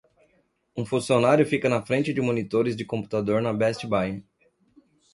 [0.75, 4.25] Um funcionário fica na frente de monitores de computador na Best Buy.